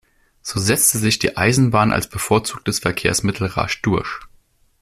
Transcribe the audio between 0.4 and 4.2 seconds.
So setzte sich die Eisenbahn als bevorzugtes Verkehrsmittel rasch durch.